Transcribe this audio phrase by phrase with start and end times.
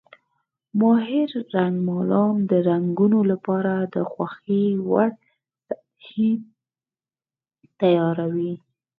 [0.79, 5.09] ماهر رنګمالان د رنګونو لپاره د خوښې وړ
[5.67, 6.31] سطحې
[7.79, 8.53] تیاروي.